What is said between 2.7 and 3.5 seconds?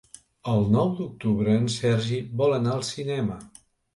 al cinema.